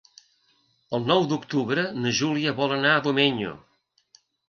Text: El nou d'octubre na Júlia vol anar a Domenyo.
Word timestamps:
El 0.99 1.05
nou 1.11 1.27
d'octubre 1.35 1.85
na 2.01 2.17
Júlia 2.23 2.57
vol 2.65 2.77
anar 2.81 2.97
a 2.97 3.07
Domenyo. 3.11 3.57